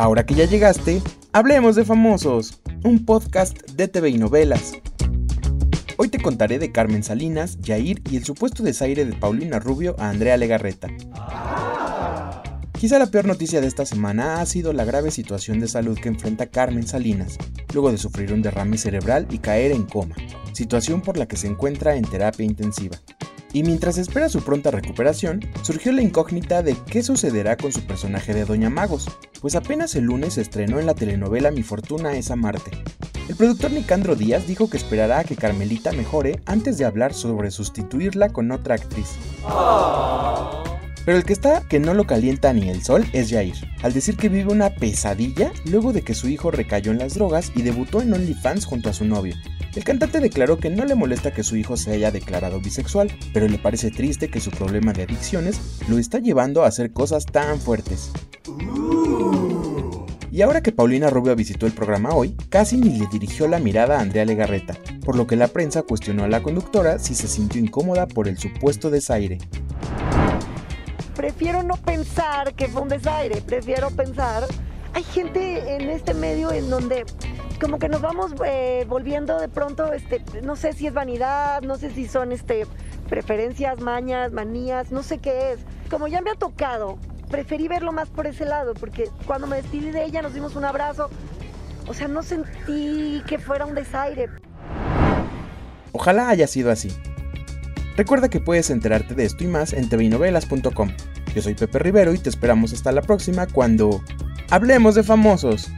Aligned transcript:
Ahora 0.00 0.24
que 0.24 0.32
ya 0.34 0.46
llegaste, 0.46 1.02
hablemos 1.34 1.76
de 1.76 1.84
famosos, 1.84 2.58
un 2.84 3.04
podcast 3.04 3.70
de 3.72 3.86
TV 3.86 4.08
y 4.08 4.16
novelas. 4.16 4.72
Hoy 5.98 6.08
te 6.08 6.22
contaré 6.22 6.58
de 6.58 6.72
Carmen 6.72 7.02
Salinas, 7.02 7.58
Jair 7.62 8.00
y 8.10 8.16
el 8.16 8.24
supuesto 8.24 8.62
desaire 8.62 9.04
de 9.04 9.12
Paulina 9.12 9.58
Rubio 9.58 9.96
a 9.98 10.08
Andrea 10.08 10.38
Legarreta. 10.38 10.88
Quizá 12.78 12.98
la 12.98 13.08
peor 13.10 13.26
noticia 13.26 13.60
de 13.60 13.66
esta 13.66 13.84
semana 13.84 14.40
ha 14.40 14.46
sido 14.46 14.72
la 14.72 14.86
grave 14.86 15.10
situación 15.10 15.60
de 15.60 15.68
salud 15.68 15.98
que 15.98 16.08
enfrenta 16.08 16.46
Carmen 16.46 16.86
Salinas, 16.86 17.36
luego 17.74 17.92
de 17.92 17.98
sufrir 17.98 18.32
un 18.32 18.40
derrame 18.40 18.78
cerebral 18.78 19.26
y 19.28 19.36
caer 19.36 19.70
en 19.70 19.82
coma, 19.82 20.16
situación 20.54 21.02
por 21.02 21.18
la 21.18 21.28
que 21.28 21.36
se 21.36 21.46
encuentra 21.46 21.96
en 21.96 22.06
terapia 22.06 22.46
intensiva. 22.46 22.96
Y 23.52 23.62
mientras 23.64 23.98
espera 23.98 24.28
su 24.28 24.42
pronta 24.42 24.70
recuperación, 24.70 25.40
surgió 25.62 25.92
la 25.92 26.02
incógnita 26.02 26.62
de 26.62 26.76
qué 26.86 27.02
sucederá 27.02 27.56
con 27.56 27.72
su 27.72 27.82
personaje 27.82 28.32
de 28.32 28.44
Doña 28.44 28.70
Magos, 28.70 29.08
pues 29.40 29.56
apenas 29.56 29.94
el 29.96 30.04
lunes 30.04 30.34
se 30.34 30.42
estrenó 30.42 30.78
en 30.78 30.86
la 30.86 30.94
telenovela 30.94 31.50
Mi 31.50 31.62
Fortuna 31.62 32.12
es 32.12 32.34
Marte. 32.36 32.70
El 33.28 33.36
productor 33.36 33.70
Nicandro 33.70 34.16
Díaz 34.16 34.46
dijo 34.46 34.68
que 34.68 34.76
esperará 34.76 35.20
a 35.20 35.24
que 35.24 35.36
Carmelita 35.36 35.92
mejore 35.92 36.40
antes 36.46 36.78
de 36.78 36.84
hablar 36.84 37.14
sobre 37.14 37.50
sustituirla 37.50 38.30
con 38.30 38.50
otra 38.50 38.74
actriz. 38.74 39.16
Pero 41.04 41.18
el 41.18 41.24
que 41.24 41.32
está 41.32 41.62
que 41.62 41.80
no 41.80 41.94
lo 41.94 42.06
calienta 42.06 42.52
ni 42.52 42.68
el 42.68 42.82
sol 42.82 43.06
es 43.12 43.30
Jair, 43.30 43.54
al 43.82 43.92
decir 43.92 44.16
que 44.16 44.28
vive 44.28 44.52
una 44.52 44.70
pesadilla 44.70 45.52
luego 45.64 45.92
de 45.92 46.02
que 46.02 46.14
su 46.14 46.28
hijo 46.28 46.50
recayó 46.50 46.92
en 46.92 46.98
las 46.98 47.14
drogas 47.14 47.52
y 47.54 47.62
debutó 47.62 48.02
en 48.02 48.12
OnlyFans 48.12 48.66
junto 48.66 48.90
a 48.90 48.92
su 48.92 49.04
novio. 49.04 49.34
El 49.74 49.84
cantante 49.84 50.18
declaró 50.18 50.58
que 50.58 50.68
no 50.68 50.84
le 50.84 50.96
molesta 50.96 51.32
que 51.32 51.44
su 51.44 51.56
hijo 51.56 51.76
se 51.76 51.92
haya 51.92 52.10
declarado 52.10 52.60
bisexual, 52.60 53.10
pero 53.32 53.46
le 53.46 53.58
parece 53.58 53.90
triste 53.90 54.28
que 54.28 54.40
su 54.40 54.50
problema 54.50 54.92
de 54.92 55.04
adicciones 55.04 55.60
lo 55.88 55.98
está 55.98 56.18
llevando 56.18 56.64
a 56.64 56.66
hacer 56.66 56.92
cosas 56.92 57.24
tan 57.24 57.60
fuertes. 57.60 58.10
Y 60.32 60.42
ahora 60.42 60.62
que 60.62 60.72
Paulina 60.72 61.10
Rubio 61.10 61.34
visitó 61.36 61.66
el 61.66 61.72
programa 61.72 62.10
hoy, 62.10 62.36
casi 62.48 62.76
ni 62.76 62.98
le 62.98 63.06
dirigió 63.10 63.48
la 63.48 63.58
mirada 63.58 63.98
a 63.98 64.00
Andrea 64.00 64.24
Legarreta, 64.24 64.76
por 65.04 65.16
lo 65.16 65.26
que 65.26 65.36
la 65.36 65.48
prensa 65.48 65.82
cuestionó 65.82 66.24
a 66.24 66.28
la 66.28 66.42
conductora 66.42 66.98
si 66.98 67.14
se 67.14 67.28
sintió 67.28 67.60
incómoda 67.60 68.06
por 68.06 68.28
el 68.28 68.38
supuesto 68.38 68.90
desaire. 68.90 69.38
Prefiero 71.20 71.62
no 71.62 71.76
pensar 71.76 72.54
que 72.54 72.66
fue 72.66 72.80
un 72.80 72.88
desaire, 72.88 73.42
prefiero 73.42 73.90
pensar... 73.90 74.46
Hay 74.94 75.04
gente 75.04 75.76
en 75.76 75.90
este 75.90 76.14
medio 76.14 76.50
en 76.50 76.70
donde 76.70 77.04
como 77.60 77.78
que 77.78 77.90
nos 77.90 78.00
vamos 78.00 78.32
eh, 78.46 78.86
volviendo 78.88 79.38
de 79.38 79.48
pronto, 79.50 79.92
este, 79.92 80.24
no 80.42 80.56
sé 80.56 80.72
si 80.72 80.86
es 80.86 80.94
vanidad, 80.94 81.60
no 81.60 81.76
sé 81.76 81.90
si 81.90 82.08
son 82.08 82.32
este, 82.32 82.66
preferencias, 83.10 83.80
mañas, 83.80 84.32
manías, 84.32 84.92
no 84.92 85.02
sé 85.02 85.18
qué 85.18 85.52
es. 85.52 85.60
Como 85.90 86.08
ya 86.08 86.22
me 86.22 86.30
ha 86.30 86.36
tocado, 86.36 86.98
preferí 87.30 87.68
verlo 87.68 87.92
más 87.92 88.08
por 88.08 88.26
ese 88.26 88.46
lado, 88.46 88.72
porque 88.72 89.10
cuando 89.26 89.46
me 89.46 89.56
despedí 89.56 89.90
de 89.90 90.02
ella 90.02 90.22
nos 90.22 90.32
dimos 90.32 90.56
un 90.56 90.64
abrazo. 90.64 91.10
O 91.86 91.92
sea, 91.92 92.08
no 92.08 92.22
sentí 92.22 93.22
que 93.26 93.38
fuera 93.38 93.66
un 93.66 93.74
desaire. 93.74 94.30
Ojalá 95.92 96.30
haya 96.30 96.46
sido 96.46 96.70
así. 96.70 96.90
Recuerda 97.96 98.28
que 98.28 98.40
puedes 98.40 98.70
enterarte 98.70 99.14
de 99.14 99.24
esto 99.24 99.44
y 99.44 99.46
más 99.46 99.72
en 99.72 99.88
tvinovelas.com. 99.88 100.90
Yo 101.34 101.42
soy 101.42 101.54
Pepe 101.54 101.78
Rivero 101.78 102.14
y 102.14 102.18
te 102.18 102.28
esperamos 102.28 102.72
hasta 102.72 102.92
la 102.92 103.02
próxima 103.02 103.46
cuando 103.46 104.02
hablemos 104.50 104.94
de 104.94 105.02
famosos. 105.02 105.70